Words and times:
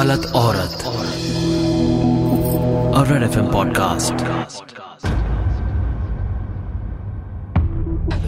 गलत 0.00 0.26
औरत 0.34 0.84
और 2.96 3.06
Red 3.06 3.22
F 3.22 3.38
podcast 3.52 4.22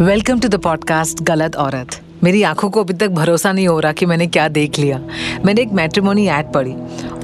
welcome 0.01 0.41
to 0.41 0.49
the 0.49 0.63
podcast 0.63 1.23
Galat 1.23 1.57
Aurat 1.57 2.02
मेरी 2.25 2.43
आँखों 2.43 2.69
को 2.71 2.81
अभी 2.81 2.95
तक 2.95 3.09
भरोसा 3.11 3.53
नहीं 3.53 3.67
हो 3.69 3.79
रहा 3.81 3.93
कि 3.93 4.07
मैंने 4.07 4.27
क्या 4.27 4.47
देख 4.49 4.79
लिया। 4.79 4.99
मैंने 5.45 5.63
एक 5.63 5.73
मैट्रिमोनी 5.73 6.27
ऐड 6.29 6.53
पढ़ी 6.53 6.73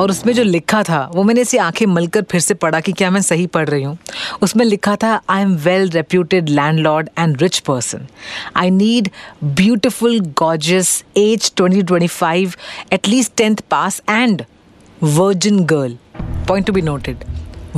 और 0.00 0.10
उसमें 0.10 0.32
जो 0.34 0.42
लिखा 0.42 0.82
था, 0.82 1.10
वो 1.14 1.22
मैंने 1.22 1.40
ऐसी 1.40 1.56
आँखें 1.56 1.84
मलकर 1.86 2.22
फिर 2.22 2.40
से 2.40 2.54
पढ़ा 2.54 2.80
कि 2.80 2.92
क्या 2.92 3.10
मैं 3.10 3.20
सही 3.22 3.46
पढ़ 3.46 3.68
रही 3.68 3.82
हूँ। 3.82 3.96
उसमें 4.42 4.64
लिखा 4.64 4.96
था 4.96 5.14
I 5.30 5.42
am 5.42 5.54
well 5.64 5.88
reputed 5.90 6.48
landlord 6.78 7.10
and 7.18 7.42
rich 7.42 7.58
person 7.58 8.06
I 8.56 8.70
need 8.70 9.10
beautiful 9.44 10.20
gorgeous 10.38 11.02
age 11.16 11.52
twenty 11.56 11.82
twenty 11.82 12.06
five 12.06 12.54
at least 12.92 13.32
tenth 13.36 13.56
pass 13.70 14.02
and 14.10 14.42
virgin 15.02 15.64
girl 15.64 15.96
point 16.48 16.66
to 16.66 16.72
be 16.72 16.82
noted 16.82 17.24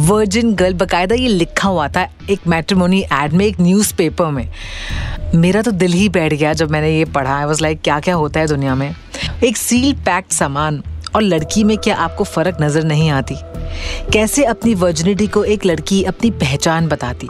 virgin 0.00 0.54
girl 0.54 0.74
बकायदा 0.74 1.14
ये 1.14 1.28
लिखा 1.28 1.68
हुआ 1.68 1.86
था 1.88 2.06
एक 2.30 2.46
मैट्रिमोनी 2.48 3.00
एड 3.12 3.32
में, 3.32 3.44
एक 3.46 3.60
newspaper 3.60 4.26
में। 4.26 4.48
मेरा 5.34 5.62
तो 5.62 5.70
दिल 5.70 5.92
ही 5.92 6.08
बैठ 6.08 6.32
गया 6.32 6.52
जब 6.52 6.70
मैंने 6.70 6.90
ये 6.90 7.04
पढ़ा। 7.04 7.36
आई 7.38 7.44
वॉज़ 7.44 7.62
लाइक 7.62 7.80
क्या 7.82 7.98
क्या 8.00 8.14
होता 8.14 8.40
है 8.40 8.46
दुनिया 8.46 8.74
में? 8.74 8.94
एक 9.44 9.56
सील 9.56 9.92
पैक्ड 10.00 10.32
सामान 10.32 10.82
और 11.14 11.22
लड़की 11.22 11.64
में 11.64 11.76
क्या 11.78 11.96
आपको 11.96 12.24
फ़र्क 12.24 12.58
नज़र 12.62 12.84
नहीं 12.84 13.10
आती? 13.10 13.36
कैसे 14.12 14.44
अपनी 14.44 14.74
वर्जिनिटी 14.74 15.26
को 15.26 15.44
एक 15.44 15.66
लड़की 15.66 16.02
अपनी 16.04 16.30
पहचान 16.30 16.88
बताती? 16.88 17.28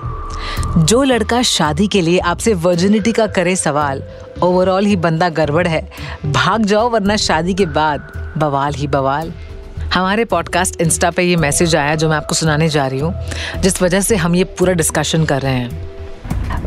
जो 0.78 1.02
लड़का 1.02 1.42
शादी 1.42 1.86
के 1.86 2.00
लिए 2.00 2.18
आपसे 2.18 2.54
वर्जिनिटी 2.54 3.12
का 3.12 3.26
करे 3.26 3.56
सवाल 3.56 4.02
ओवरऑल 4.42 4.86
ही 4.86 4.96
बंदा 4.96 5.28
गड़बड़ 5.28 5.66
है। 5.68 5.88
भाग 6.26 6.64
जाओ 6.64 6.88
वरना 6.90 7.16
शादी 7.18 7.54
के 7.54 7.66
बाद 7.66 8.12
बवाल 8.38 8.74
ही 8.74 8.86
बवाल। 8.86 9.32
हमारे 9.94 10.24
पॉडकास्ट 10.24 10.80
इंस्टा 10.80 11.10
पे 11.10 11.22
ये 11.22 11.36
मैसेज 11.36 11.76
आया 11.76 11.94
जो 11.94 12.08
मैं 12.08 12.16
आपको 12.16 12.34
सुनाने 12.34 12.68
जा 12.68 12.86
रही 12.86 12.98
हूँ, 12.98 13.14
जिस 13.60 13.82
वजह 13.82 14.00
से 14.00 14.16
हम 14.16 14.34
ये 14.34 14.44
पूरा 14.44 14.72
डिस्कशन 14.72 15.24
कर 15.24 15.42
रहे 15.42 15.54
हैं। 15.54 15.90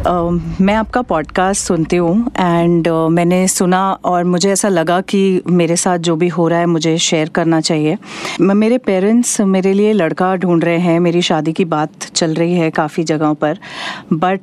मैं 0.07 0.73
आपका 0.73 1.01
पॉडकास्ट 1.01 1.65
सुनती 1.65 1.95
हूँ 1.95 2.31
एंड 2.39 2.87
uh, 2.87 3.09
मैंने 3.09 3.47
सुना 3.47 3.91
और 4.05 4.23
मुझे 4.23 4.51
ऐसा 4.51 4.67
लगा 4.67 5.01
कि 5.01 5.41
मेरे 5.47 5.75
साथ 5.75 5.97
जो 5.97 6.15
भी 6.15 6.27
हो 6.27 6.47
रहा 6.47 6.59
है 6.59 6.65
मुझे 6.65 6.97
शेयर 6.97 7.29
करना 7.29 7.61
चाहिए। 7.61 7.97
मेरे 8.41 8.77
पेरेंट्स 8.77 9.41
मेरे 9.41 9.73
लिए 9.73 9.93
लड़का 9.93 10.35
ढूंढ 10.35 10.63
रहे 10.63 10.77
हैं 10.77 10.99
मेरी 10.99 11.21
शादी 11.21 11.53
की 11.53 11.65
बात 11.65 11.89
चल 12.15 12.33
रही 12.33 12.53
है 12.53 12.69
काफ़ी 12.71 13.03
जगहों 13.03 13.33
पर। 13.33 13.57
बट 14.13 14.41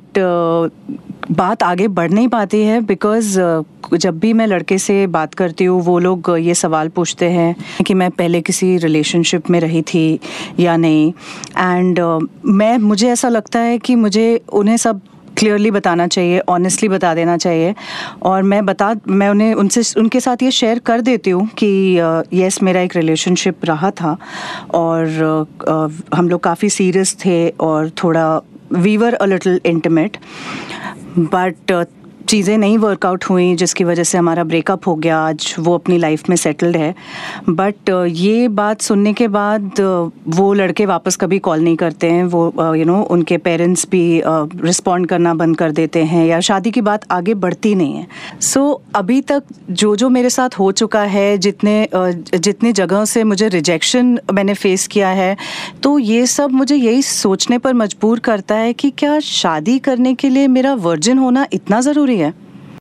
बात 1.31 1.63
आगे 1.63 1.87
बढ़ 1.87 2.11
नहीं 2.11 2.27
पाती 2.27 2.61
है 2.61 2.81
बिकॉज़ 2.81 3.39
जब 3.93 4.19
भी 4.19 4.33
मैं 4.33 4.47
लड़के 4.47 4.77
से 4.77 5.07
बात 5.07 5.33
करती 5.33 5.65
हूँ 5.65 5.81
वो 5.81 5.99
लोग 5.99 6.35
ये 6.39 6.53
सवाल 6.53 6.87
पूछते 6.87 7.29
हैं 7.29 7.55
कि 7.87 7.93
मैं 7.93 8.11
पहले 8.11 8.41
किसी 8.41 8.77
रिलेशनशिप 8.77 9.49
में 9.49 9.59
रही 9.59 9.81
थी 9.81 10.19
या 10.59 10.77
नहीं। 10.77 11.13
एंड 11.57 12.27
मैं 12.45 12.77
मुझे 12.77 13.09
ऐसा 13.09 13.29
लगता 13.29 13.59
है 13.59 13.77
कि 13.77 13.95
मुझे 13.95 14.41
उन्हें 14.53 14.77
सब 14.77 15.01
क्लियरली 15.41 15.71
बताना 15.71 16.07
चाहिए 16.07 16.39
ऑनेस्टली 16.49 16.89
बता 16.89 17.13
देना 17.15 17.37
चाहिए। 17.37 17.73
और 18.23 18.43
मैं 18.43 18.65
बता, 18.65 18.93
मैं 19.07 19.29
उन्हें, 19.29 19.53
उनसे, 19.53 19.81
उनके 19.99 20.19
साथ 20.19 20.43
ये 20.43 20.51
शेयर 20.51 20.79
कर 20.85 21.01
देती 21.01 21.29
हूँ 21.29 21.47
कि 21.57 21.71
यस 22.33 22.61
मेरा 22.63 22.81
एक 22.81 22.95
रिलेशनशिप 22.95 23.65
रहा 23.65 23.91
था 24.01 24.17
और 24.73 25.07
हम 26.15 26.29
लोग 26.29 26.41
काफ़ी 26.43 26.69
सीरियस 26.69 27.15
थे 27.25 27.37
और 27.61 27.89
थोड़ा 28.03 28.25
we were 28.73 29.13
a 29.13 29.25
little 29.25 29.59
intimate 29.65 30.17
but 31.17 31.71
चीज़ें 32.31 32.57
नहीं 32.57 32.77
वर्कआउट 32.77 33.23
हुई 33.23 33.55
जिसकी 33.55 33.83
वजह 33.83 34.03
से 34.03 34.17
हमारा 34.17 34.43
ब्रेकअप 34.43 34.87
हो 34.87 34.93
गया 34.95 35.17
आज 35.19 35.53
वो 35.59 35.73
अपनी 35.75 35.97
लाइफ 35.97 36.29
में 36.29 36.35
सेटल्ड 36.35 36.77
है। 36.77 36.93
बट 37.49 37.89
ये 38.07 38.47
बात 38.49 38.81
सुनने 38.81 39.13
के 39.13 39.27
बाद 39.27 39.81
वो 40.29 40.51
लड़के 40.53 40.85
वापस 40.85 41.15
कभी 41.15 41.39
कॉल 41.39 41.59
नहीं 41.59 41.75
करते 41.77 42.07
हैं 42.07 42.23
वो 42.25 42.73
यू 42.75 42.85
नो 42.85 43.01
उनके 43.11 43.37
पेरेंट्स 43.39 43.85
भी 43.91 44.21
रिस्पॉन्ड 44.25 45.07
करना 45.07 45.33
बंद 45.33 45.57
कर 45.57 45.71
देते 45.71 46.03
हैं 46.03 46.25
या 46.27 46.39
शादी 46.41 46.71
की 46.71 46.81
बात 46.81 47.05
आगे 47.11 47.33
बढ़ती 47.35 47.73
नहीं 47.75 47.95
है। 47.95 48.07
सो 48.41 48.61
so, 48.61 48.95
अभी 48.95 49.19
तक 49.21 49.43
जो 49.71 49.95
जो 49.95 50.09
मेरे 50.09 50.29
साथ 50.29 50.57
हो 50.59 50.71
चुका 50.73 51.01
है 51.15 51.37
जितने 51.37 51.75
जितनी 51.95 52.71
जगह 52.73 53.05
से 53.05 53.23
मुझे 53.23 53.47
रिजेक्शन 53.49 54.17
मैंने 54.33 54.53
फेस 54.53 54.87
किया 54.87 55.09
है 55.09 55.35
तो 55.83 55.97
ये 55.99 56.25
सब 56.27 56.51
मुझे 56.51 56.75
यही 56.75 57.01
सोचने 57.01 57.57
पर 57.57 57.73
मजबूर 57.73 58.19
करता 58.19 58.55
है 58.55 58.73
कि 58.73 58.91
क्या 58.97 59.19
शादी 59.25 59.77
करने 59.81 60.13
के 60.13 60.29
लिए 60.29 60.47
मेरा 60.49 60.73
वर्जिन 60.81 61.17
होना 61.17 61.45
इतना 61.53 61.81
ज़रूरी 61.81 62.15
है? 62.15 62.20
है। 62.21 62.33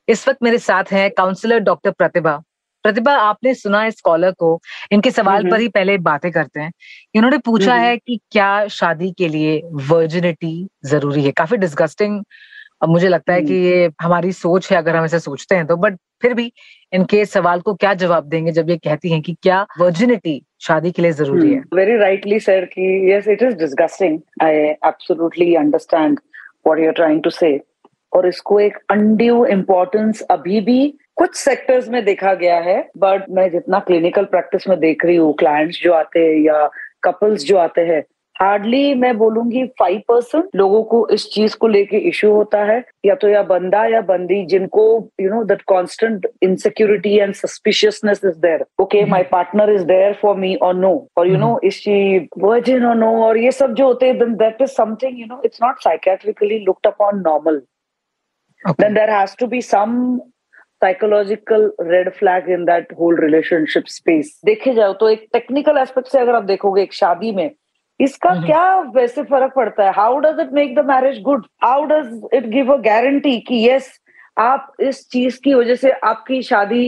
इस 0.09 0.29
वक्त 0.29 0.39
मेरे 0.43 0.59
साथ 0.59 0.93
हैं 0.93 1.11
काउंसलर 1.11 1.59
डॉक्टर 1.61 1.91
प्रतिभा। 1.91 2.41
प्रतिभा 2.85 3.13
आपने 3.13 3.55
सुना 3.55 3.85
इस 3.87 4.01
कॉलर 4.01 4.31
को। 4.31 4.61
इनके 4.93 5.11
सवाल 5.11 5.51
पर 5.51 5.61
ही 5.61 5.69
पहले 5.69 5.97
बातें 5.99 6.31
करते 6.33 6.61
हैं। 6.61 6.73
इन्होंने 7.15 7.39
पूछा 7.39 7.75
है 7.75 7.97
कि 7.97 8.19
क्या 8.31 8.67
शादी 8.69 9.11
के 9.19 9.29
लिए 9.29 9.61
वर्जिनिटी 9.89 10.69
ज़रूरी 10.85 11.25
है? 11.25 11.33
काफ़ी 11.33 11.57
डिस्गस्टिंग 11.57 12.23
अब 12.83 12.89
मुझे 12.89 13.09
लगता 13.09 13.33
है 13.33 13.43
कि 13.43 13.55
ये 13.55 13.91
हमारी 14.01 14.33
सोच 14.33 14.71
है 14.73 14.77
अगर 14.79 14.97
हम 14.97 15.05
ऐसे 15.05 15.19
सोचते 15.19 15.55
हैं 15.55 15.67
तो। 15.67 15.77
बट 15.77 15.97
फिर 16.23 16.35
भी 16.35 16.53
इनके 16.93 17.25
सवाल 17.25 17.61
को 17.61 17.75
क्या 17.75 17.93
जवाब 17.95 18.29
देंगे 18.29 18.53
जब 18.53 18.71
ये 18.71 18.77
कहती 18.77 19.11
हैं 19.11 19.21
कि 19.23 19.37
क्या 19.43 19.67
वर्जिनिटी 19.81 20.43
शादी 20.61 20.91
के 20.91 21.03
लिए 21.03 21.13
ज़रूरी 21.13 21.53
है? 21.55 21.61
वेरी 21.75 21.97
राइटली 21.97 22.41
सर 22.41 22.65
कि 22.65 23.13
yes 23.13 23.29
it 23.29 23.43
is 23.43 23.57
disgusting 23.57 24.19
I 24.43 24.55
absolutely 24.55 25.55
understand 25.55 26.21
what 26.67 26.79
you 26.79 26.87
are 26.87 26.93
trying 26.93 27.23
to 27.23 27.31
say 27.31 27.61
और 28.13 28.27
इसको 28.29 28.61
एक 28.61 28.79
अनड्यू 28.91 29.45
इम्पोर्टेंस 29.47 30.21
अभी 30.31 30.61
भी 30.61 30.87
कुछ 31.17 31.35
सेक्टर्स 31.35 31.89
में 31.89 32.05
देखा 32.05 32.35
गया 32.35 32.59
है 32.61 32.79
बट 32.99 33.25
मैं 33.31 33.51
जितना 33.51 33.79
क्लिनिकल 33.79 34.25
प्रैक्टिस 34.27 34.69
में 34.69 34.79
देख 34.81 35.05
रही 35.05 35.17
हूँ 35.17 35.33
क्लाइंट्स 35.35 35.81
जो 35.83 35.93
आते 35.93 36.21
हैं 36.21 36.41
या 36.45 36.69
कपल्स 37.05 37.45
जो 37.45 37.57
आते 37.59 37.81
हैं 37.81 38.03
हार्डली 38.37 38.95
मैं 38.95 39.17
बोलूँगी 39.19 39.65
फाइव 39.79 40.01
परसेंट 40.09 40.45
लोगों 40.57 40.83
को 40.83 41.07
इस 41.09 41.27
चीज़ 41.33 41.57
को 41.57 41.69
लेके 41.69 41.97
इश्यू 42.09 42.31
होता 42.33 42.63
है। 42.65 42.83
या 43.07 43.15
तो 43.15 43.29
या 43.29 43.43
बंदा 43.43 43.85
या 43.87 44.01
बंदी 44.01 44.45
जिनको 44.47 44.85
you 45.21 45.31
know 45.31 45.43
that 45.45 45.63
constant 45.63 46.27
insecurity 46.43 47.17
and 47.19 47.35
suspiciousness 47.35 48.21
is 48.25 48.39
there 48.41 48.65
okay 48.83 49.05
my 49.05 49.23
partner 49.33 49.73
is 49.73 49.85
there 49.85 50.13
for 50.23 50.37
me 50.37 50.55
और 50.63 50.75
नो 50.77 50.95
और 51.17 51.29
you 51.29 51.37
know 51.37 51.59
is 51.65 51.75
she 51.75 52.19
virgin 52.39 52.85
और 52.85 52.97
नो 52.97 53.11
और 53.25 53.39
ये 53.39 53.53
सब 53.53 53.75
जो 53.75 53.87
होते 53.87 54.07
हैं 54.07 54.35
that 54.35 54.63
is 54.63 54.71
something 54.73 55.21
you 55.21 55.27
know 55.27 55.41
it's 55.45 55.63
not 55.63 55.83
psychiatrically 55.83 56.59
looked 56.59 56.87
upon 56.87 57.23
normal 57.27 57.63
okay. 58.65 58.75
then 58.79 58.95
there 58.95 59.11
has 59.11 59.35
to 59.37 59.47
be 59.47 59.61
some 59.61 60.21
psychological 60.83 61.73
red 61.81 62.09
flag 62.11 62.49
in 62.51 62.65
that 62.65 62.93
whole 62.99 63.19
relationship 63.21 63.87
space 63.87 64.41
देखे 64.45 64.73
जाओ 64.75 64.93
तो 64.93 65.09
एक 65.09 65.27
टेक्निकल 65.33 65.79
एस्पेक्ट 65.79 66.09
से 66.09 66.19
अगर 66.19 66.35
आप 66.35 66.43
देखोगे 66.43 66.83
एक 66.83 66.93
शादी 66.93 67.33
में 67.33 67.51
इसका. 68.01 68.35
क्या 68.47 68.79
वैसे 68.95 69.23
फ़र्क 69.23 69.53
पड़ता 69.57 69.85
है 69.85 69.93
how 69.93 70.19
does 70.19 70.41
it 70.41 70.53
make 70.53 70.75
the 70.75 70.85
marriage 70.85 71.21
good 71.23 71.47
how 71.65 71.85
does 71.85 72.31
it 72.35 72.47
give 72.47 72.73
a 72.73 72.77
guarantee 72.83 73.39
कि 73.49 73.69
यस 73.69 73.91
आप 74.39 74.73
इस 74.81 75.09
चीज़ 75.11 75.39
की 75.45 75.55
वजह 75.55 75.75
से 75.75 75.91
आपकी 75.91 76.43
शादी 76.43 76.87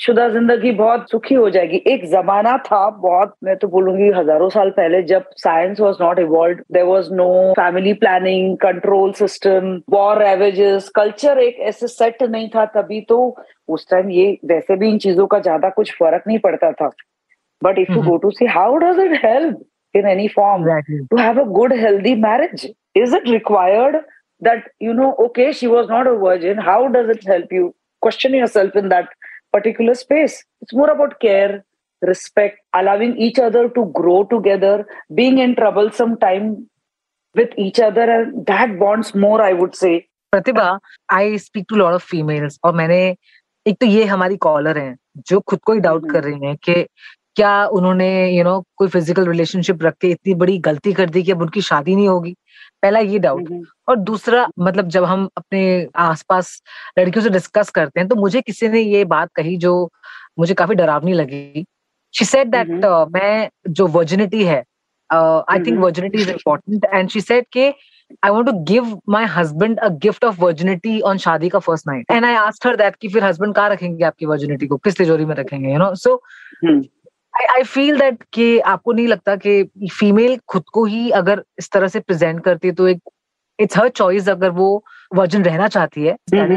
शुदा 0.00 0.28
ज़िंदगी 0.28 0.70
बहुत 0.78 1.10
सुखी 1.10 1.34
हो 1.34 1.48
जाएगी। 1.50 1.76
एक 1.92 2.04
जमाना 2.10 2.56
था 2.64 2.88
बहुत 3.02 3.34
मैं 3.44 3.56
तो 3.58 3.68
बोलूँगी 3.68 4.08
हज़ारों 4.16 4.48
साल 4.48 4.70
पहले 4.70 5.02
जब 5.02 5.30
science 5.36 5.80
was 5.80 5.96
not 6.00 6.18
evolve 6.18 6.58
there 6.72 6.82
was 6.84 7.12
no 7.14 7.28
family 7.56 7.92
planning 8.02 8.56
control 8.62 9.12
system 9.20 9.72
war 9.90 10.22
ravages 10.22 10.88
culture 10.96 11.38
एक 11.42 11.60
ऐसे 11.68 11.88
सेट 11.88 12.22
नहीं 12.22 12.48
था 12.54 12.64
तभी 12.74 13.00
तो 13.08 13.18
उस 13.68 13.86
टाइम 13.90 14.10
ये 14.10 14.26
वैसे 14.52 14.76
भी 14.76 14.88
इन 14.88 14.98
चीज़ों 15.06 15.26
का 15.26 15.38
ज़्यादा 15.38 15.68
कुछ 15.76 15.92
फ़र्क 15.98 16.24
नहीं 16.26 16.38
पड़ता 16.38 16.70
था। 16.72 16.90
But 17.62 17.78
if 17.78 17.92
you 17.92 18.02
go 18.02 18.16
to 18.22 18.30
see 18.30 18.46
how 18.56 18.76
does 18.84 19.00
it 19.04 19.18
help 19.24 19.62
in 19.94 20.06
any 20.08 20.28
form 20.36 20.68
to 20.90 21.04
to 21.10 21.22
have 21.22 21.42
a 21.42 21.46
good 21.58 21.76
healthy 21.84 22.14
marriage 22.26 22.66
is 23.00 23.16
it 23.20 23.32
required 23.32 23.98
that 24.42 24.70
you 24.86 24.94
know 25.00 25.10
okay 25.26 25.50
she 25.62 25.72
was 25.74 25.90
not 25.96 26.12
a 26.12 26.14
virgin 26.22 26.62
how 26.68 26.80
does 26.98 27.12
it 27.16 27.26
help 27.32 27.58
you? 27.60 27.74
Question 28.02 28.34
yourself 28.36 28.74
in 28.78 28.90
that 28.90 29.06
particular 29.56 29.98
space. 30.04 30.38
It's 30.62 30.78
more 30.82 30.90
about 30.90 31.18
care, 31.26 31.64
respect, 32.02 32.58
allowing 32.80 33.16
each 33.28 33.38
other 33.48 33.68
to 33.76 33.86
grow 34.00 34.18
together, 34.32 34.74
being 35.20 35.38
in 35.46 35.54
troublesome 35.62 36.18
time 36.26 36.50
with 37.34 37.56
each 37.58 37.80
other, 37.80 38.10
and 38.18 38.44
that 38.46 38.78
bonds 38.78 39.14
more, 39.26 39.40
I 39.42 39.54
would 39.62 39.82
say. 39.84 39.94
Pratibha 40.32 40.78
I 41.12 41.38
speak 41.38 41.64
to 41.68 41.76
lot 41.76 41.92
of 41.94 42.06
females 42.06 42.58
और 42.64 42.74
मैंने 42.74 42.98
एक 43.66 43.76
तो 43.80 43.86
ये 43.86 44.04
हमारी 44.04 44.36
collar 44.46 44.78
हैं 44.78 44.96
जो 45.28 45.40
खुद 45.50 45.60
को 45.66 45.72
ही 45.72 45.80
डाउट 45.80 46.10
कर 46.10 46.24
रही 46.24 46.46
हैं 46.46 46.56
कि 46.68 46.86
क्या 47.36 47.66
उन्होंने 47.68 48.08
यू 48.28 48.36
you 48.36 48.44
नो 48.44 48.50
know, 48.50 48.64
कोई 48.76 48.88
फ़िज़िकल 48.88 49.26
रिलेशनशिप 49.28 49.82
रख 49.82 49.94
के 50.00 50.10
इतनी 50.10 50.34
बड़ी 50.34 50.58
गलती 50.66 50.92
कर 50.92 51.10
दी 51.10 51.22
कि 51.22 51.32
अब 51.32 51.40
उनकी 51.42 51.60
शादी 51.62 51.94
नहीं 51.96 52.08
होगी? 52.08 52.34
पहला 52.82 52.98
ये 53.00 53.18
डाउट 53.18 53.50
और 53.88 53.96
दूसरा 53.96 54.46
मतलब 54.58 54.88
जब 54.88 55.04
हम 55.04 55.28
अपने 55.36 55.62
आसपास 55.96 56.60
लड़कियों 56.98 57.22
से 57.24 57.30
डिस्कस 57.30 57.70
करते 57.70 58.00
हैं 58.00 58.08
तो 58.08 58.16
मुझे 58.16 58.40
किसी 58.40 58.68
ने 58.68 58.80
ये 58.80 59.04
बात 59.06 59.30
कही 59.36 59.56
जो 59.58 59.72
मुझे 60.38 60.54
काफ़ी 60.54 60.74
डरावनी 60.74 61.12
लगी। 61.12 61.64
शी 62.14 62.24
सेड 62.24 62.50
दैट 62.50 62.68
मैं 63.12 63.48
जो 63.70 63.86
वर्जिनिटी 63.86 64.44
है 64.44 64.62
I 65.10 65.58
think 65.66 65.78
virginity 65.80 66.18
is 66.18 66.30
important 66.30 66.84
and 66.94 67.08
she 67.10 67.20
said 67.20 67.44
के 67.52 67.68
I 68.24 68.30
want 68.30 68.46
to 68.46 68.52
give 68.64 68.98
my 69.08 69.24
husband 69.36 69.78
a 69.78 69.88
gift 70.02 70.24
of 70.24 70.40
virginity 70.40 71.00
on 71.02 71.18
शादी 71.18 71.48
का 71.48 71.58
first 71.58 71.88
night 71.88 72.10
and 72.10 72.24
I 72.24 72.34
asked 72.36 72.66
her 72.66 72.76
that 72.76 72.96
कि 73.00 73.08
फिर 73.08 73.24
हस्बैंड 73.24 73.54
कहाँ 73.54 73.70
रखेंगे 73.70 74.04
आपकी 74.04 74.26
वर्जिनिटी 74.26 74.66
को? 74.66 74.76
किस 74.76 74.96
तिजोरी 74.98 75.24
में 75.24 75.34
रखेंगे 75.34 75.72
you 75.72 75.78
know 75.78 75.94
so 75.94 76.20
I 77.44 77.62
feel 77.62 77.98
that 77.98 78.22
कि 78.32 78.58
आपको 78.58 78.92
नहीं 78.92 79.06
लगता 79.08 79.36
कि 79.36 79.62
फीमेल 79.98 80.38
खुद 80.48 80.64
को 80.72 80.84
ही 80.84 81.10
अगर 81.10 81.42
इस 81.58 81.70
तरह 81.70 81.88
से 81.88 82.00
प्रेजेंट 82.00 82.42
करती 82.44 82.68
है 82.68 82.74
तो 82.74 82.88
एक 82.88 83.00
इट्स 83.58 83.78
हर 83.78 83.88
चॉइस 83.88 84.28
अगर 84.28 84.50
वो 84.50 84.84
वर्जन 85.14 85.44
रहना 85.44 85.68
चाहती 85.68 86.04
है 86.06 86.16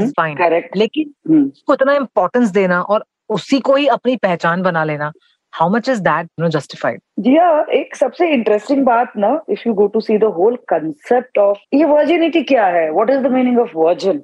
फाइन 0.09 0.35
करेक्ट 0.37 0.77
लेकिन 0.77 1.13
हम्म 1.29 1.45
उसको 1.45 1.73
इतना 1.73 1.93
इम्पोर्टेंस 1.93 2.49
देना 2.49 2.81
और 2.81 3.05
उसी 3.29 3.59
को 3.59 3.75
ही 3.75 3.87
अपनी 3.87 4.15
पहचान 4.15 4.61
बना 4.61 4.83
लेना 4.83 5.11
how 5.53 5.69
much 5.69 5.89
is 5.89 6.01
that 6.01 6.29
no 6.39 6.49
justified 6.49 7.01
जी 7.19 7.35
हाँ 7.35 7.63
एक 7.73 7.95
सबसे 7.95 8.29
इंटरेस्टिंग 8.33 8.85
बात 8.85 9.13
ना 9.17 9.39
if 9.49 9.67
you 9.67 9.73
go 9.73 9.87
to 9.87 10.01
see 10.01 10.17
the 10.17 10.23
whole 10.23 10.55
concept 10.69 11.37
of 11.37 11.57
ये 11.73 11.85
वर्जिनिटी 11.85 12.43
क्या 12.43 12.65
है? 12.65 12.91
What 12.91 13.09
is 13.09 13.19
the 13.19 13.31
meaning 13.31 13.59
of 13.59 13.71
virgin 13.75 14.23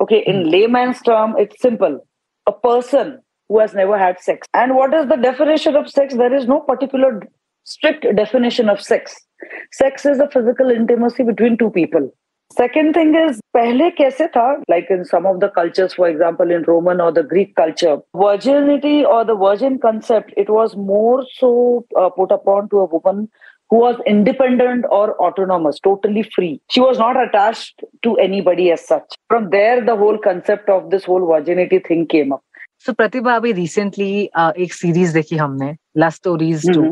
okay 0.00 0.18
in 0.26 0.50
layman's 0.50 1.02
term 1.02 1.34
it's 1.38 1.60
simple. 1.60 1.94
A 2.46 2.52
person 2.52 3.18
who 3.48 3.58
has 3.58 3.74
never 3.74 3.98
had 3.98 4.20
sex 4.20 4.46
and 4.54 4.74
what 4.74 4.94
is 4.94 5.08
the 5.08 5.16
definition 5.16 5.76
of 5.76 5.88
sex 5.88 6.14
there 6.14 6.34
is 6.34 6.46
no 6.46 6.60
particular 6.60 7.20
strict 7.64 8.06
definition 8.16 8.68
of 8.68 8.80
sex 8.80 9.16
sex 9.72 10.06
is 10.06 10.18
a 10.18 10.28
physical 10.30 10.70
intimacy 10.70 11.22
between 11.22 11.56
two 11.58 11.70
people 11.70 12.10
second 12.56 12.94
thing 12.98 13.14
is 13.22 13.40
pehle 13.56 13.86
kaise 14.00 14.22
tha 14.36 14.44
like 14.74 14.92
in 14.96 15.04
some 15.14 15.26
of 15.32 15.40
the 15.40 15.48
cultures 15.56 15.96
for 16.00 16.08
example 16.08 16.54
in 16.58 16.68
roman 16.72 17.02
or 17.06 17.10
the 17.18 17.26
greek 17.32 17.56
culture 17.62 17.96
virginity 18.26 18.94
or 19.14 19.24
the 19.32 19.38
virgin 19.42 19.80
concept 19.88 20.32
it 20.44 20.54
was 20.58 20.76
more 20.92 21.18
so 21.40 21.50
uh, 22.00 22.08
put 22.20 22.38
upon 22.38 22.68
to 22.74 22.84
a 22.84 22.88
woman 22.94 23.28
who 23.70 23.78
was 23.78 23.96
independent 24.06 24.84
or 24.90 25.20
autonomous, 25.20 25.80
totally 25.80 26.22
free. 26.22 26.60
She 26.70 26.80
was 26.80 26.98
not 26.98 27.20
attached 27.20 27.82
to 28.02 28.16
anybody 28.16 28.70
as 28.70 28.86
such. 28.86 29.14
From 29.28 29.50
there, 29.50 29.84
the 29.84 29.96
whole 29.96 30.18
concept 30.18 30.68
of 30.68 30.90
this 30.90 31.04
whole 31.04 31.26
virginity 31.26 31.80
thing 31.80 32.06
came 32.06 32.32
up. 32.32 32.44
So 32.84 32.92
so, 32.92 32.96
Pratibha 32.96 33.34
अभी 33.36 33.52
recently 33.52 34.22
एक 34.58 34.72
series 34.72 35.14
देखी 35.14 35.36
हमने 35.36 35.74
love 35.96 36.10
stories 36.10 36.70
to. 36.74 36.82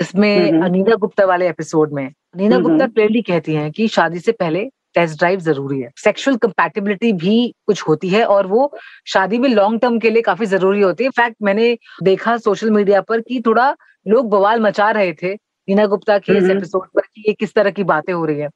इसमें। 0.00 0.60
अनीना 0.62 0.94
गुप्ता 0.94 1.24
वाले 1.24 1.48
episode 1.48 1.92
में 1.92 2.04
हम्म। 2.04 2.62
Gupta 2.62 2.86
clearly 2.86 3.22
कहती 3.22 3.54
हैं 3.54 3.70
कि 3.72 3.88
शादी 3.88 4.18
से 4.18 4.32
पहले 4.32 4.64
टेस्ट 4.94 5.18
ड्राइव 5.18 5.40
ज़रूरी 5.40 5.80
है 5.80 5.90
सेक्सुअल 5.96 6.36
कंपैटिबिलिटी 6.36 7.12
भी 7.12 7.54
कुछ 7.66 7.82
होती 7.88 8.08
है 8.08 8.24
और 8.24 8.46
वो 8.46 8.76
शादी 9.06 9.38
में 9.38 9.48
लॉन्ग 9.48 9.80
टर्म 9.80 9.98
के 9.98 10.10
लिए 10.10 10.22
काफ़ी 10.22 10.46
ज़रूरी 10.46 10.80
होती 10.80 11.04
है 11.04 11.06
इनफैक्ट 11.06 11.36
मैंने 11.42 11.76
देखा 12.02 12.36
सोशल 12.36 12.70
मीडिया 12.70 13.00
पर 13.00 13.20
कि 13.20 13.42
थोड़ा 13.46 13.74
लोग 14.08 14.30
बवाल 14.30 14.60
मचा 14.60 14.90
रहे 14.90 15.12
थे 15.22 15.34
नीना 15.34 15.86
गुप्ता 15.86 16.18
के 16.18 16.32
इस। 16.32 16.50
एपिसोड 16.50 16.86
पर 16.86 17.00
कि 17.00 17.24
ये 17.28 17.32
किस 17.32 17.54
तरह 17.54 17.70
की 17.70 17.84
बातें 17.84 18.12
हो 18.12 18.24
रही 18.24 18.38
है 18.38 18.48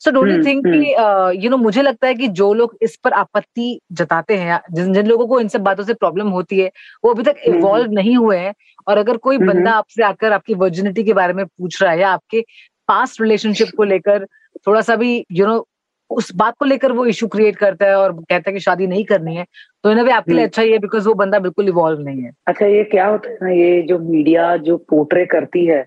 सो 0.00 0.10
डोंट 0.10 0.28
यू 0.28 0.34
हम्म, 0.34 0.46
थिंक 0.46 0.66
कि 0.66 1.44
यू 1.44 1.50
नो 1.50 1.56
मुझे 1.56 1.82
लगता 1.82 2.06
है 2.06 2.14
कि 2.14 2.28
जो 2.30 2.52
लोग 2.54 2.76
इस 2.82 2.96
पर 3.04 3.12
आपत्ति 3.14 3.78
जताते 3.92 4.36
हैं 4.36 4.60
जिन 4.72 4.92
जिन 4.94 5.06
लोगों 5.06 5.26
को 5.26 5.40
इन 5.40 5.48
सब 5.48 5.62
बातों 5.62 5.84
से 5.84 5.94
प्रॉब्लम 5.94 6.28
होती 6.28 6.58
है 6.58 6.70
वो 7.04 7.12
अभी 7.12 7.22
तक 7.22 7.36
हम्म। 7.46 7.58
इवॉल्व 7.58 7.92
नहीं 7.92 8.16
हुए 8.16 8.38
हैं 8.38 8.54
और 8.86 8.98
अगर 8.98 9.16
कोई 9.18 9.36
हम्म। 9.36 9.48
बंदा 9.48 9.72
आपसे 9.74 10.02
आकर 10.04 10.32
आपकी 10.32 10.54
वर्जिनिटी 10.54 11.04
के 11.04 11.12
बारे 11.12 11.32
में 11.32 11.44
पूछ 11.46 11.82
रहा 11.82 11.92
है 11.92 12.00
या 12.00 12.10
आपके 12.10 12.44
पास्ट 12.88 13.20
रिलेशनशिप 13.20 13.68
को 13.76 13.84
लेकर 13.84 14.26
थोड़ा 14.66 14.80
सा 14.80 14.96
भी 14.96 15.24
यू 15.32 15.46
नो 15.46 15.66
उस 16.10 16.34
बात 16.34 16.54
को 16.58 16.64
लेकर 16.64 16.92
वो 16.92 17.04
इशू 17.06 17.26
क्रिएट 17.26 17.56
करता 17.56 17.86
है 17.86 17.94
और 17.96 18.12
कहता 18.12 18.50
है 18.50 18.52
कि 18.52 18.60
शादी 18.60 18.86
नहीं 18.86 19.04
करनी 19.04 19.34
है 19.36 19.44
तो 19.84 19.90
इन 19.92 20.00
वे 20.00 20.10
आपके 20.12 20.32
लिए 20.32 20.40
हम्म। 20.40 20.48
अच्छा 20.48 20.62
ही 20.62 20.72
है 20.72 20.78
बिकॉज़ 20.78 21.08
वो 21.08 21.14
बंदा 21.14 21.38
बिल्कुल 21.38 21.68
इवॉल्व 21.68 22.00
नहीं 22.00 22.22
है 22.22 22.30
अच्छा 22.46 22.66
ये 22.66 22.84
क्या 22.84 23.06
होता 23.06 23.30
है 23.30 23.38
ना 23.42 23.50
ये 23.50 23.82
जो 23.82 23.98
मीडिया 24.00 24.56
जो 24.58 24.76
पोर्ट्रे 24.90 25.24
करती 25.26 25.64
है 25.66 25.82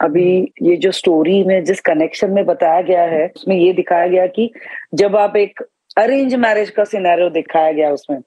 अभी 0.00 0.28
ये 0.62 0.76
जो 0.76 0.90
स्टोरी 0.92 1.42
में 1.44 1.62
जिस 1.64 1.80
कनेक्शन 1.80 2.30
में 2.30 2.44
बताया 2.46 2.80
गया 2.82 3.02
है 3.04 3.26
उसमें 3.36 3.56
ये 3.56 3.72
दिखाया 3.72 4.06
गया 4.06 4.26
कि 4.28 4.50
जब 4.94 5.16
आप 5.16 5.36
एक 5.36 5.62
अरेंज 5.98 6.34
मैरिज 6.36 6.70
का 6.70 6.84
सिनेरियो 6.84 7.28
दिखाया 7.30 7.72
गया 7.72 7.90
उसमें 7.90 8.20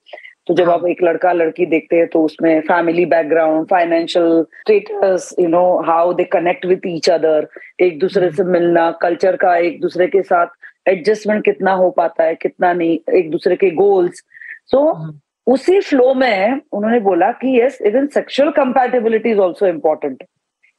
तो 0.48 0.54
जब 0.54 0.70
हाँ। 0.70 0.74
आप 0.74 0.86
एक 0.88 1.04
लड़का 1.04 1.32
लड़की 1.34 1.66
देखते 1.66 1.96
हैं 1.96 2.08
तो 2.08 2.22
उसमें 2.24 2.60
family 2.62 3.06
background 3.06 3.66
financial 3.68 4.44
status 4.44 5.34
you 5.40 5.48
know 5.48 5.64
how 5.86 6.14
they 6.14 6.24
connect 6.32 6.66
with 6.66 6.88
each 6.88 7.10
other 7.10 7.48
एक 7.80 8.00
दूसरे 8.00 8.32
से 8.32 8.44
मिलना 8.46 8.90
कल्चर 9.02 9.36
का 9.36 9.56
एक 9.60 9.80
दूसरे 9.82 10.08
के 10.08 10.22
साथ 10.24 10.56
एडजस्टमेंट 10.88 11.44
कितना 11.46 11.72
हो 11.74 11.90
पाता 11.92 12.24
है 12.24 12.36
कितना 12.36 12.72
नहीं 12.74 12.98
एक 13.16 13.30
दूसरे 13.32 13.56
के 13.56 13.72
गोल्स 13.74 14.24
सो 14.66 14.90
हम्म। 14.92 15.20
उसी 15.48 15.80
फ्लो 15.82 16.14
में 16.14 16.62
उन्होंने 16.72 17.00
बोला 17.02 17.32
कि 17.34 17.60
yes 17.60 17.78
even 17.86 18.08
sexual 18.14 18.50
compatibility 18.54 19.32
is 19.32 19.40
also 19.40 19.68
important 19.68 20.24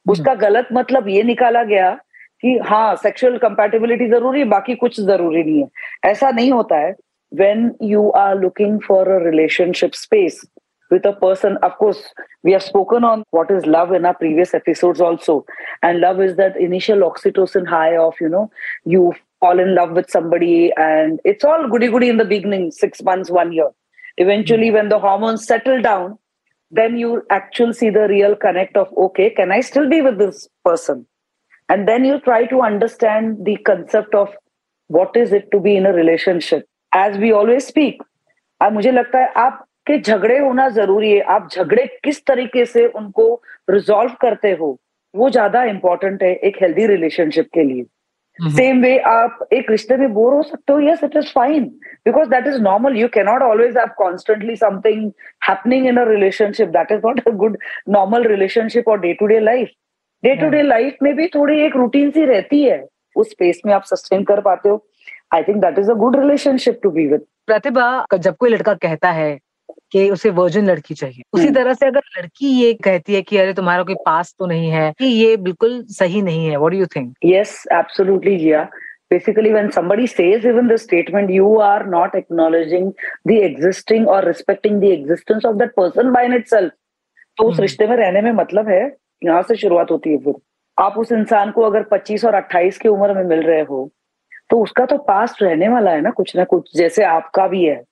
hmm. 0.08 0.12
उसका 0.12 0.34
गलत 0.34 0.68
मतलब 0.72 1.08
ये 1.08 1.22
निकाला 1.22 1.62
गया 1.62 1.90
कि 2.42 2.58
हाँ 2.58 2.94
सेक्सुअल 2.96 3.36
कंपेटेबिलिटी 3.38 4.06
ज़रूरी 4.08 4.38
है 4.38 4.44
बाकी 4.48 4.74
कुछ 4.74 5.00
ज़रूरी 5.00 5.42
नहीं 5.42 5.62
है। 5.62 6.10
ऐसा 6.10 6.30
नहीं 6.30 6.52
होता 6.52 6.76
है। 6.76 6.94
When 7.32 7.70
you 7.82 8.08
are 8.10 8.38
looking 8.40 8.78
for 8.80 9.08
a 9.08 9.18
relationship 9.24 9.92
space 9.94 10.40
with 10.90 11.06
a 11.06 11.10
person 11.10 11.56
of course 11.64 12.12
we 12.44 12.52
are 12.52 12.60
spoken 12.60 13.04
on 13.04 13.24
what 13.34 13.50
is 13.52 13.66
love 13.66 13.94
in 13.94 14.06
our 14.06 14.12
previous 14.12 14.54
episode 14.54 15.00
also 15.00 15.44
and 15.84 15.98
love 16.04 16.22
is 16.22 16.32
that 16.36 16.56
initial 16.56 17.02
oxytocin 17.02 17.66
high 17.68 17.96
of 17.96 18.22
you 18.22 18.28
know 18.28 18.48
you 18.88 19.10
fall 19.40 19.60
in 19.60 19.68
love 19.68 19.94
with 19.94 20.12
someone 20.12 20.64
and 20.78 21.18
it's 21.26 21.44
all 21.44 21.68
goody 21.70 21.88
goody 21.88 22.08
in 22.08 22.18
the 22.18 22.26
beginning 22.26 22.70
six 22.72 23.02
month 23.06 23.30
one 23.32 23.52
year 23.54 24.22
eventually 24.22 24.70
when 24.70 24.88
the 24.88 25.00
hormone 25.02 25.36
settle 25.36 25.82
down 25.82 26.14
then 26.72 26.96
you 26.96 27.22
actually 27.30 27.72
see 27.72 27.90
the 27.90 28.08
real 28.08 28.34
connect 28.36 28.76
of 28.76 28.88
okay 28.96 29.30
can 29.30 29.52
i 29.52 29.60
still 29.60 29.88
be 29.88 30.00
with 30.00 30.18
this 30.18 30.48
person 30.64 31.06
and 31.68 31.88
then 31.88 32.04
you 32.04 32.18
try 32.20 32.44
to 32.46 32.60
understand 32.60 33.44
the 33.44 33.56
concept 33.58 34.14
of 34.14 34.28
what 34.90 35.16
is 35.16 35.32
it 35.32 35.50
to 35.50 35.60
be 35.60 35.76
in 35.76 35.86
a 35.86 35.92
relationship 35.92 36.64
as 36.92 37.16
we 37.18 37.32
always 37.32 37.66
speak 37.66 38.02
अब 38.60 38.72
मुझे 38.72 38.90
लगता 38.90 39.18
है 39.18 39.32
आपके 39.36 39.98
झगड़े 39.98 40.38
होना 40.38 40.68
ज़रूरी 40.68 41.10
है 41.10 41.20
आप 41.34 41.48
झगड़े 41.52 41.84
किस 42.04 42.24
तरीके 42.26 42.64
से 42.66 42.86
उनको 43.00 43.26
रिजॉल्व 43.70 44.14
करते 44.20 44.50
हो 44.60 44.76
वो 45.14 45.28
ज़्यादा 45.30 45.62
इंपॉर्टेंट 45.64 46.22
है 46.22 46.34
एक 46.48 46.56
हेल्दी 46.62 46.86
रिलेशनशिप 46.86 47.48
के 47.54 47.64
लिए 47.64 47.84
सेम 48.42 48.80
वे 48.82 48.96
आप 48.98 49.38
एक 49.52 49.70
रिश्ते 49.70 49.96
में 49.96 50.12
बोर 50.14 50.34
हो 50.34 50.42
सकते 50.42 50.72
हो 50.72 50.80
yes 50.80 51.04
it 51.04 51.16
is 51.16 51.32
fine 51.34 51.64
because 52.04 52.28
that 52.30 52.46
is 52.46 52.60
normal 52.62 52.96
you 52.96 53.08
cannot 53.14 53.42
always 53.42 53.76
have 53.78 53.88
constantly 53.98 54.56
something 54.56 55.10
happening 55.48 55.86
in 55.86 55.96
a 55.96 56.04
relationship 56.08 56.68
that 56.68 56.92
is 56.92 57.00
not 57.06 57.20
a 57.28 57.30
good 57.30 57.58
normal 57.88 58.24
relationship 58.24 58.88
और 58.88 59.00
day 59.00 59.12
to 59.14 59.26
day 59.26 59.40
life 59.40 59.70
day 60.22 60.34
to 60.36 60.48
day 60.48 60.62
life 60.62 60.96
में 61.02 61.14
भी 61.16 61.26
थोड़ी 61.34 61.60
एक 61.64 61.76
routine 61.76 62.10
सी 62.10 62.24
रहती 62.24 62.62
है। 62.62 62.84
उस 63.16 63.30
space 63.30 63.60
में 63.66 63.72
आप 63.74 63.82
सस्टेन 63.84 64.22
कर 64.24 64.40
पाते 64.40 64.68
हो। 64.68 64.84
I 65.34 65.42
think 65.42 65.56
that 65.62 65.78
is 65.78 65.90
a 65.90 65.94
good 65.94 66.16
relationship 66.16 66.80
to 66.82 66.90
be 66.90 67.06
with 67.08 67.24
Pratibha 67.46 68.06
जब 68.14 68.36
कोई 68.36 68.50
लड़का 68.50 68.74
कहता 68.74 69.10
है 69.10 69.38
कि 69.92 70.08
उसे 70.10 70.30
वर्जन 70.30 70.66
लड़की 70.66 70.94
चाहिए 70.94 71.22
उसी 71.34 71.44
हम्म। 71.44 71.54
तरह 71.54 71.74
से 71.74 71.86
अगर 71.86 72.00
लड़की 72.18 72.48
ये 72.52 72.72
कहती 72.84 73.14
है 73.14 73.22
कि 73.22 73.36
अरे 73.36 73.52
तुम्हारा 73.52 73.82
कोई 73.82 73.94
पास 74.06 74.34
तो 74.38 74.46
नहीं 74.46 74.68
है 74.70 74.92
कि 74.98 75.06
ये 75.06 75.36
बिल्कुल 75.46 75.82
सही 75.92 76.22
नहीं 76.22 76.46
है 76.46 76.56
what 76.56 76.72
do 76.72 76.78
you 76.78 76.86
think 76.96 77.14
Yes, 77.24 77.54
absolutely, 77.72 78.36
Jia. 78.38 78.68
Basically, 79.10 79.52
when 79.52 79.70
somebody 79.72 80.06
says 80.08 80.44
even 80.44 80.66
the 80.66 80.76
statement, 80.78 81.30
you 81.30 81.52
are 81.60 81.84
not 81.86 82.14
acknowledging 82.14 82.90
the 83.24 83.38
existing 83.42 84.06
or 84.06 84.18
respecting 84.22 84.80
the 84.80 84.90
existence 84.90 85.46
of 85.46 85.56
that 85.58 85.74
person 85.74 86.12
by 86.12 86.24
in 86.24 86.36
itself. 86.38 86.74
तो 87.38 87.44
उस 87.44 87.54
हम्म। 87.54 87.62
रिश्ते 87.62 87.86
में 87.86 87.96
रहने 87.96 88.20
में 88.20 88.32
मतलब 88.32 88.68
है 88.68 88.82
यहाँ 89.24 89.42
से 89.42 89.56
शुरुआत 89.56 89.90
होती 89.90 90.10
है 90.10 90.16
फिर 90.18 90.34
आप 90.78 90.98
उस 90.98 91.12
इंसान 91.12 91.50
को 91.50 91.62
अगर 91.62 91.82
25 91.92 92.24
और 92.24 92.34
28 92.34 92.78
की 92.78 92.88
उम्र 92.88 93.14
में 93.14 93.24
मिल 93.24 93.42
रहे 93.42 93.60
हो 93.60 93.88
तो 94.50 94.60
उसका 94.62 94.84
तो 94.86 94.96
पास्ट 95.08 95.42
रहने 95.42 95.68
वाला 95.68 95.90
है 95.90 96.00
ना 96.00 96.10
कुछ 96.10 96.34
ना 96.36 96.44
कुछ 96.44 96.76
जैसे 96.76 97.04
आपका 97.04 97.46
भी 97.48 97.64
है 97.64 97.82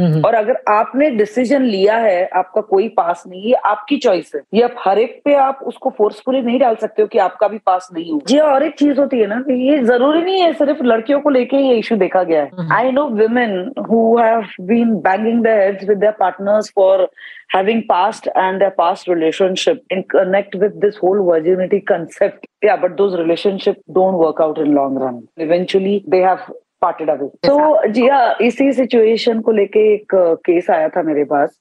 हम्म। 0.00 0.22
और 0.26 0.34
अगर 0.34 0.58
आपने 0.68 1.10
डिसीज़न 1.12 1.62
लिया 1.64 1.96
है 1.98 2.28
आपका 2.34 2.60
कोई 2.70 2.88
पास 2.96 3.24
नहीं 3.28 3.50
है 3.50 3.60
आपकी 3.66 3.96
चॉइस 3.98 4.32
है। 4.34 4.42
ये 4.54 4.62
आप 4.62 4.74
हर 4.78 4.98
एक 4.98 5.20
पे 5.24 5.34
आप 5.36 5.60
उसको 5.66 5.90
फोर्सफुली 5.98 6.42
नहीं 6.42 6.58
डाल 6.60 6.74
सकते 6.76 7.02
हो 7.02 7.08
कि 7.08 7.18
आपका 7.20 7.48
भी 7.48 7.58
पास 7.66 7.88
नहीं 7.94 8.12
हो। 8.12 8.20
ये 8.30 8.40
और 8.40 8.62
एक 8.62 8.74
चीज़ 8.78 9.00
होती 9.00 9.20
है 9.20 9.26
ना 9.26 9.40
कि 9.40 9.54
ये 9.62 9.78
ज़रूरी 9.84 10.22
नहीं 10.22 10.40
है 10.40 10.52
सिर्फ़ 10.54 10.82
लड़कियों 10.84 11.20
को 11.20 11.30
लेके 11.30 11.56
ये 11.58 11.74
इश्यू 11.78 11.98
देखा 11.98 12.22
गया 12.22 12.42
है। 12.42 12.68
I 12.74 12.90
know 12.92 13.06
women 13.10 13.72
who 13.90 14.00
have 14.18 14.46
been 14.66 14.94
banging 15.00 15.42
the 15.44 15.58
heads 15.60 15.88
with 15.88 15.98
their 15.98 16.12
partners 16.20 16.72
for 16.76 17.08
having 17.56 17.82
past 17.88 18.28
and 18.28 18.58
their 18.58 18.70
past 18.78 19.08
relationship 19.08 19.82
in 19.92 20.02
connect 20.10 20.56
with 20.56 20.72
this 20.84 20.98
whole 21.02 21.18
virginity 21.28 21.78
concept 21.86 22.46
या 22.64 22.76
but 22.76 22.96
those 22.96 23.14
relationship 23.20 23.76
don't 23.90 24.14
work 24.16 24.40
out 24.42 24.58
in 24.58 24.74
long 24.74 25.02
run 25.02 25.22
eventually 25.44 26.02
they 26.08 26.22
have 26.24 26.52
parted 26.80 27.08
away 27.08 27.30
so 27.46 27.56
जी 27.92 28.06
हाँ 28.08 28.34
इसी 28.42 28.72
situation 28.72 29.40
को 29.40 29.52
लेके 29.52 29.92
एक 29.94 30.14
case 30.46 30.70
आया 30.70 30.88
था 30.96 31.02
मेरे 31.02 31.24
पास 31.32 31.58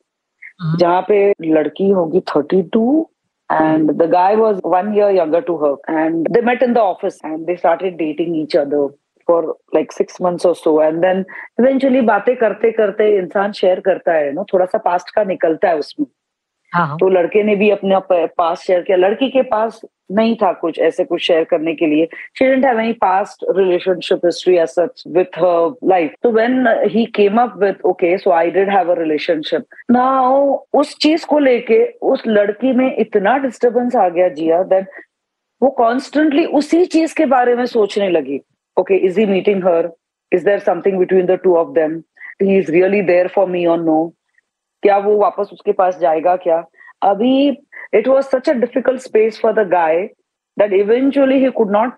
जहाँ 0.79 1.01
पे 1.07 1.29
लड़की 1.41 1.89
होगी 1.89 2.19
thirty 2.35 2.61
two 2.73 3.09
and 3.49 3.89
the 3.99 4.05
guy 4.07 4.35
was 4.35 4.59
one 4.63 4.93
year 4.93 5.09
younger 5.09 5.41
to 5.41 5.57
her 5.57 5.75
and 5.87 6.27
they 6.29 6.41
met 6.41 6.61
in 6.61 6.73
the 6.73 6.81
office 6.81 7.15
and 7.23 7.47
they 7.47 7.55
started 7.55 7.97
dating 7.97 8.35
each 8.35 8.55
other 8.55 8.89
for 9.27 9.55
like 9.73 9.91
six 9.91 10.19
months 10.19 10.45
or 10.45 10.55
so 10.55 10.73
and 10.81 11.03
then 11.03 11.25
eventually 11.57 12.01
बातें 12.01 12.35
करते 12.37 12.71
करते 12.71 13.07
इंसान 13.17 13.51
share 13.51 13.79
करता 13.87 14.13
है 14.13 14.31
ना 14.33 14.43
थोड़ा 14.53 14.65
सा 14.65 14.77
past 14.85 15.09
का 15.15 15.23
निकलता 15.23 15.69
है 15.69 15.77
उसमें 15.77 16.07
हाँ 16.73 16.87
हाँ। 16.87 16.97
तो 16.99 17.09
लड़के 17.09 17.43
ने 17.43 17.55
भी 17.55 17.69
अपना 17.69 17.99
पास 18.09 18.61
शेयर 18.61 18.81
किया। 18.81 18.97
लड़की 18.97 19.29
के 19.29 19.41
पास 19.43 19.81
नहीं 20.11 20.35
था 20.35 20.51
कुछ 20.61 20.77
ऐसे 20.79 21.03
कुछ 21.05 21.21
शेयर 21.21 21.43
करने 21.43 21.73
के 21.75 21.87
लिए। 21.87 22.93
Past 22.93 23.45
relationship 23.57 24.25
history 24.25 24.57
such 24.67 25.03
with 25.07 25.37
her 25.39 25.75
life 25.89 26.13
तो 26.23 26.31
when 26.31 26.67
he 26.91 27.05
came 27.15 27.41
up 27.41 27.57
with 27.63 27.85
okay 27.85 28.17
so 28.17 28.31
I 28.31 28.51
did 28.51 28.69
have 28.69 28.91
a 28.91 28.95
relationship 28.99 29.65
now 29.91 30.57
उस 30.79 30.95
चीज़ 31.01 31.25
को 31.25 31.39
लेके 31.39 31.83
उस 32.11 32.23
लड़की 32.27 32.73
में 32.73 32.95
इतना 32.95 33.37
डिस्टरबेंस 33.37 33.95
आ 33.95 34.07
गया 34.09 34.27
जिया 34.29 34.61
देन 34.65 34.85
वो 35.61 35.69
कॉन्स्टेंटली 35.77 36.45
उसी 36.57 36.85
चीज़ 36.85 37.15
के 37.15 37.25
बारे 37.27 37.55
में 37.55 37.65
सोचने 37.65 38.09
लगी। 38.09 38.39
Okay 38.77 38.95
is 39.07 39.19
he 39.19 39.25
meeting 39.25 39.63
her 39.65 39.91
is 40.31 40.45
there 40.45 40.59
something 40.59 40.97
between 40.99 41.25
the 41.25 41.39
two 41.43 41.55
of 41.57 41.73
them 41.73 42.01
he 42.41 42.57
is 42.57 42.71
really 42.71 43.01
there 43.03 43.27
for 43.27 43.47
me 43.49 43.65
और 43.65 43.83
नो 43.83 44.13
क्या 44.83 44.97
वो 44.97 45.15
वापस 45.17 45.49
उसके 45.53 45.71
पास 45.73 45.97
जाएगा 45.99 46.35
क्या? 46.37 46.63
अभी 47.03 47.49
it 47.95 48.07
was 48.07 48.25
such 48.27 48.49
a 48.49 48.53
difficult 48.55 49.01
space 49.01 49.39
for 49.41 49.53
the 49.53 49.67
guy 49.69 50.03
that 50.57 50.73
eventually 50.73 51.43
he 51.43 51.49
could 51.51 51.71
not 51.71 51.93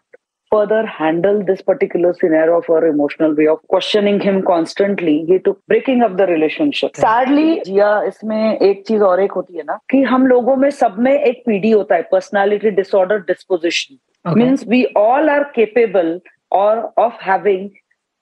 further 0.51 0.85
handle 0.91 1.41
this 1.43 1.61
particular 1.67 2.11
scenario 2.13 2.49
of 2.49 2.71
uh 2.73 2.85
emotional 2.87 3.33
way 3.33 3.45
of 3.47 3.59
questioning 3.69 4.21
him 4.21 4.39
constantly 4.43 5.15
ये 5.29 5.37
to 5.37 5.51
breaking 5.69 6.03
up 6.03 6.11
the 6.11 6.21
relationship 6.29 6.95
sadly 6.95 7.59
Jia 7.65 7.91
इसमें 8.03 8.57
एक 8.59 8.83
चीज़ 8.87 9.03
और 9.03 9.21
एक 9.21 9.31
होती 9.31 9.57
है 9.57 9.63
ना 9.63 9.77
कि 9.91 10.01
हम 10.03 10.27
लोगों 10.27 10.55
में 10.55 10.69
सब 10.71 10.97
में 10.99 11.13
एक 11.13 11.41
पीढ़ी 11.45 11.71
होता 11.71 11.95
है 11.95 12.01
personality 12.11 12.71
disorder 12.71 13.19
disposition 13.27 14.33
means 14.37 14.67
we 14.67 14.83
all 14.97 15.29
are 15.29 15.43
capable 15.55 16.19
और 16.53 16.91
of 16.99 17.23
having 17.23 17.69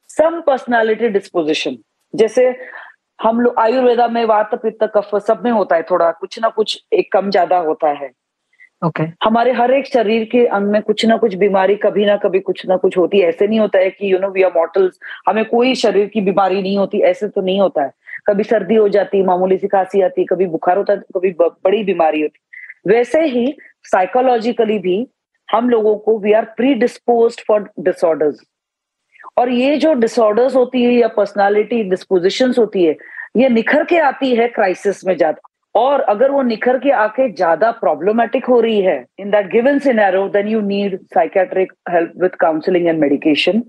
some 0.09 0.39
personality 0.41 1.07
disposition 1.09 1.77
जैसे 2.13 2.49
हम 3.19 3.39
लोग 3.41 3.59
आयुर्वेदा 3.59 4.07
में 4.07 4.23
वात 4.25 4.53
पित्त 4.55 4.83
कफ 4.95 5.15
सब 5.17 5.41
में 5.45 5.51
होता 5.51 5.75
है 5.75 5.83
थोड़ा 5.83 6.11
कुछ 6.11 6.39
ना 6.39 6.49
कुछ 6.49 6.77
एक 6.93 7.11
कम 7.13 7.29
ज़्यादा 7.31 7.57
होता 7.59 7.89
है। 7.89 8.11
Okay 8.81 9.03
okay. 9.03 9.15
हमारे 9.23 9.51
हर 9.53 9.71
एक 9.71 9.87
शरीर 9.87 10.23
के 10.31 10.45
अंग 10.47 10.69
में 10.71 10.81
कुछ 10.81 11.05
ना 11.05 11.17
कुछ 11.17 11.33
बीमारी 11.35 11.75
कभी 11.75 12.05
ना 12.05 12.15
कभी 12.17 12.39
कुछ 12.39 12.65
ना 12.67 12.77
कुछ 12.77 12.97
होती 12.97 13.19
है। 13.19 13.27
ऐसे 13.29 13.47
नहीं 13.47 13.59
होता 13.59 13.79
है 13.79 13.89
कि 13.89 14.11
you 14.13 14.19
know 14.19 14.29
we 14.31 14.43
are 14.43 14.51
mortals 14.55 14.99
हमें 15.27 15.43
कोई 15.45 15.73
शरीर 15.75 16.07
की 16.07 16.21
बीमारी 16.21 16.61
नहीं 16.61 16.77
होती 16.77 17.01
ऐसे 17.03 17.27
तो 17.27 17.41
नहीं 17.41 17.59
होता 17.61 17.83
है। 17.83 17.91
कभी 18.27 18.43
सर्दी 18.43 18.75
हो 18.75 18.87
जाती 18.89 19.23
मामूली 19.23 19.57
सी 19.57 19.67
खांसी 19.67 20.01
आती 20.01 20.25
कभी 20.25 20.45
बुखार 20.47 20.77
होता 20.77 20.93
है 20.93 20.99
कभी 21.15 21.31
बड़ी 21.39 21.83
बीमारी 21.83 22.21
होती। 22.21 22.39
वैसे 22.87 23.23
ही 23.25 23.45
साइकोलॉजिकली 23.85 24.77
भी 24.79 25.05
हम 25.49 25.69
लोगों 25.69 25.95
को 25.97 26.17
we 26.19 26.33
are 26.33 26.45
predisposed 26.75 27.43
for 27.47 27.69
disorders 27.79 28.41
और 29.39 29.49
ये 29.49 29.75
जो 29.77 29.93
डिसऑर्डर्स 29.93 30.55
होती 30.55 30.83
है 30.83 30.91
या 30.93 31.07
पर्सनालिटी 31.17 31.83
डिस्पोजिशन 31.89 32.53
होती 32.57 32.83
है 32.83 32.95
ये 33.37 33.49
निखर 33.49 33.83
के 33.83 33.97
आती 33.99 34.33
है 34.35 34.47
क्राइसिस 34.47 35.05
में 35.05 35.15
ज़्यादा। 35.17 35.47
और 35.75 36.01
अगर 36.09 36.31
वो 36.31 36.41
निखर 36.43 36.77
के 36.77 36.91
आके 36.91 37.29
ज़्यादा 37.31 37.69
प्रॉब्लमेटिक 37.71 38.45
हो 38.45 38.59
रही 38.61 38.81
है 38.81 39.05
in 39.19 39.29
that 39.31 39.51
given 39.51 39.79
scenario 39.79 40.27
then 40.29 40.47
you 40.47 40.61
need 40.61 40.97
psychiatric 41.13 41.71
help 41.91 42.13
with 42.21 42.35
counselling 42.39 42.87
and 42.87 42.99
medication 42.99 43.63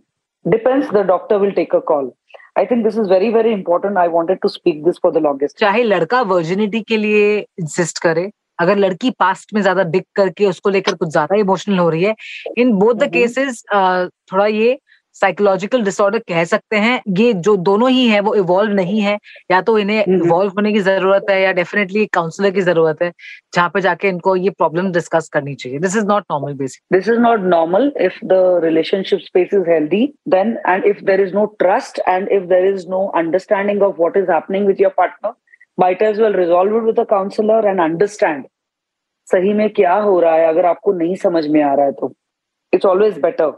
depends 0.45 0.91
the 0.93 1.07
doctor 1.07 1.37
will 1.37 1.51
take 1.53 1.75
a 1.75 1.79
call 1.93 2.11
I 2.59 2.67
think 2.67 2.85
this 2.85 2.99
is 2.99 3.11
very 3.11 3.31
very 3.31 3.53
important 3.53 3.99
I 3.99 4.09
wanted 4.09 4.39
to 4.43 4.49
speak 4.49 4.85
this 4.85 4.99
for 5.03 5.13
the 5.13 5.23
longest 5.23 5.59
चाहे 5.59 5.83
लड़का 5.83 6.23
virginity 6.35 6.81
के 6.83 6.97
लिए 6.97 7.39
insist 7.61 8.03
करे 8.03 8.31
अगर 8.61 8.77
लड़की 8.79 9.11
past 9.19 9.55
में 9.55 9.61
ज़्यादा 9.63 9.83
डिग 9.91 10.03
करके 10.17 10.47
उसको 10.47 10.71
लेकर 10.71 10.95
कुछ 10.95 11.09
ज़्यादा 11.09 11.37
इमोशनल 11.37 11.79
हो 11.79 11.89
रही 11.91 12.03
है 12.05 12.15
इन 12.59 12.73
बोथ 12.79 12.95
द 12.95 13.11
केसेस 13.13 13.63
थोड़ा 14.33 14.47
ये 14.47 14.79
साइकोलॉजिकल 15.15 15.83
डिसऑर्डर 15.85 16.19
कह 16.29 16.45
सकते 16.45 16.77
हैं। 16.77 17.01
ये 17.19 17.33
जो 17.47 17.57
दोनों 17.69 17.91
ही 17.91 18.07
है 18.09 18.21
वो 18.21 18.35
इवॉल्व 18.35 18.73
नहीं 18.75 19.01
है। 19.01 19.19
या 19.51 19.61
तो 19.61 19.79
इन्हें 19.79 19.99
इवॉल्व 19.99 20.23
हम्म, 20.23 20.41
हम्म। 20.41 20.51
होने 20.57 20.73
की 20.73 20.81
ज़रूरत 20.81 21.27
है 21.31 21.41
या 21.43 21.53
डेफिनेटली 21.53 22.05
काउंसलर 22.15 22.51
की 22.51 22.61
ज़रूरत 22.61 23.03
है 23.03 23.13
जहाँ 23.55 23.69
पे 23.75 23.81
जाके 23.81 24.09
इनको 24.09 24.37
ये 24.37 24.51
प्रॉब्लम 24.51 24.93
डिस्कस 24.93 25.29
करनी 25.33 25.55
चाहिए। 25.55 25.79
This 25.79 25.97
is 25.97 26.07
not 26.07 26.25
normal 26.31 26.55
basic 26.55 26.97
this 26.97 27.09
is 27.09 27.19
not 27.21 27.41
normal 27.41 27.93
if 28.01 28.25
the 28.25 28.61
relationship 28.65 29.21
space 29.21 29.55
is 29.55 29.71
healthy 29.71 30.07
then 30.29 30.57
and 30.69 30.85
if 30.85 31.05
there 31.05 31.21
is 31.21 31.35
no 31.35 31.45
trust 31.59 32.01
and 32.09 32.29
if 32.29 32.45
there 32.55 32.67
is 32.75 32.89
no 32.89 33.07
understanding 33.17 33.83
of 33.83 33.97
what 33.99 34.17
is 34.17 34.31
happening 34.33 34.67
with 34.67 34.81
your 34.81 34.95
partner 34.97 35.35
might 35.79 36.03
as 36.03 36.19
well 36.21 36.35
resolve 36.39 36.75
it 36.79 36.87
with 36.87 36.99
a 37.01 37.05
counselor 37.11 37.59
and 37.69 37.83
understand 37.83 38.43
सही 39.29 39.53
में 39.55 39.69
क्या 39.71 39.95
हो 39.95 40.19
रहा 40.21 40.35
है? 40.35 40.47
अगर 40.49 40.67
आपको 40.67 40.93
नहीं 40.93 41.15
समझ 41.17 41.47
में 41.47 41.63
आ 41.63 41.73
रहा 41.75 41.87
है 41.87 41.93
तो. 41.93 42.13
इट्स 42.73 42.87
ऑलवेज 42.87 43.19
बेटर 43.19 43.53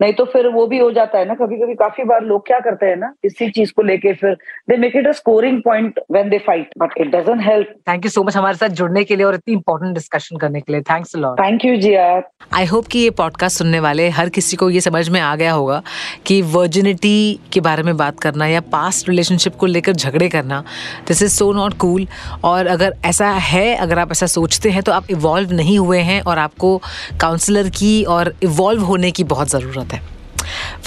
नहीं 0.00 0.12
तो 0.12 0.24
फिर 0.24 0.46
वो 0.48 0.66
भी 0.66 0.78
हो 0.78 0.90
जाता 0.92 1.18
है 1.18 1.24
ना 1.24 1.34
कभी 1.34 1.56
कभी 1.56 1.74
काफ़ी 1.74 2.04
बार 2.04 2.22
लोग 2.22 2.46
क्या 2.46 2.58
करते 2.60 2.86
हैं 2.86 2.96
ना 2.96 3.12
इसी 3.24 3.50
चीज़ 3.50 3.72
को 3.76 3.82
लेके 3.82 4.12
फिर 4.12 4.34
they 4.68 4.76
make 4.76 4.96
it 4.96 5.06
a 5.06 5.12
scoring 5.12 5.62
point 5.62 6.00
when 6.12 6.28
they 6.30 6.38
fight 6.38 6.70
but 6.78 6.90
it 6.98 7.06
doesn't 7.06 7.42
help 7.42 7.74
thank 7.88 8.04
you 8.04 8.10
so 8.10 8.24
much 8.24 8.36
हमारे 8.36 8.56
साथ 8.56 8.68
जुड़ने 8.68 9.04
के 9.04 9.16
लिए 9.16 9.26
और 9.26 9.34
इतनी 9.34 9.54
इंपॉर्टेंट 9.54 9.94
डिस्कशन 9.94 10.36
करने 10.36 10.60
के 10.60 10.72
लिए. 10.72 10.82
Thanks 10.82 11.16
a 11.16 11.18
lot 11.18 11.40
thank 11.40 11.64
you 11.64 11.76
Jia 11.76 12.22
I 12.54 12.66
hope 12.66 12.86
कि 12.86 12.98
ये 12.98 13.10
पॉडकास्ट 13.10 13.58
सुनने 13.58 13.80
वाले 13.80 14.08
हर 14.08 14.28
किसी 14.28 14.56
को 14.56 14.70
ये 14.70 14.80
समझ 14.80 15.08
में 15.08 15.20
आ 15.20 15.36
गया 15.36 15.52
होगा 15.52 15.82
कि 16.26 16.42
वर्जिनिटी 16.42 17.40
के 17.52 17.60
बारे 17.60 17.82
में 17.82 17.96
बात 17.96 18.20
करना 18.20 18.46
या 18.46 18.60
पास्ट 18.60 19.08
रिलेशनशिप 19.08 19.54
को 19.54 19.66
लेकर 19.66 19.92
झगड़े 19.92 20.28
करना 20.28 20.64
this 21.08 21.22
is 21.22 21.32
so 21.32 21.52
not 21.52 21.74
cool 21.74 22.06
और 22.44 22.66
अगर 22.66 22.94
ऐसा 23.04 23.30
है 23.30 23.76
अगर 23.76 23.98
आप 23.98 24.10
ऐसा 24.10 24.26
सोचते 24.26 24.70
हैं 24.70 24.82
तो 24.82 24.92
आप 24.92 25.10
इवॉल्व 25.10 25.52
नहीं 25.52 25.78
हुए 25.78 25.98
हैं 25.98 26.20
और 26.22 26.38
आपको 26.38 26.76
काउंसलर 27.20 27.68
की 27.68 28.04
और 28.04 28.34
इवॉल्व 28.42 28.82
होने 28.82 29.10
की 29.10 29.24
बहुत 29.24 29.48
ज़रूरत 29.48 29.64
ज़रूरत 29.66 29.85
है। 29.85 29.85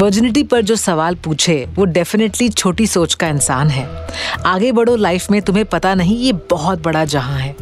वर्जिनिटी 0.02 0.44
पर 0.44 0.62
जो 0.62 0.76
सवाल 0.76 1.16
पूछे, 1.16 1.68
वो 1.76 1.86
डेफिनेटली 1.86 2.50
छोटी 2.50 2.88
सोच 2.88 3.14
का 3.14 3.28
इंसान 3.28 3.70
है। 3.70 4.08
आगे 4.46 4.72
बढ़ो 4.72 4.96
लाइफ 4.96 5.32
में, 5.32 5.42
तुम्हें 5.42 5.66
पता 5.66 5.94
नहीं, 5.96 6.18
ये 6.18 6.34
बहुत 6.34 6.82
बड़ा 6.82 7.06
जहाँ 7.06 7.40
है। 7.40 7.56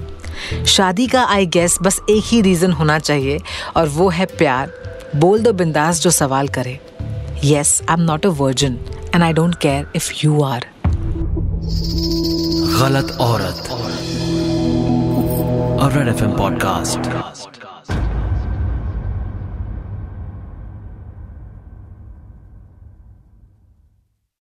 शादी 0.66 1.08
का 1.08 1.24
आई 1.24 1.46
गेस 1.46 1.78
बस 1.82 2.00
एक 2.10 2.24
ही 2.26 2.42
रीज़न 2.42 2.72
होना 2.72 3.00
चाहिए, 3.00 3.40
और 3.76 3.88
वो 3.88 4.10
है 4.10 4.26
प्यार। 4.26 4.72
बोल 5.16 5.40
दो 5.40 5.54
बिंदास 5.54 6.02
जो 6.02 6.10
सवाल 6.10 6.48
करे। 6.48 6.80
Yes 7.44 7.82
I 7.90 7.94
am 7.94 8.02
not 8.02 8.26
a 8.26 8.30
virgin 8.30 8.78
and 9.16 9.24
I 9.24 9.34
don't 9.34 9.56
care 9.56 9.92
if 9.96 10.12
you 10.24 10.42
are 10.44 10.66
गलत 12.80 13.18
औरत। 13.22 13.70
और 15.82 16.08
एफ़ 16.10 16.24
पॉडकास्ट 16.24 17.00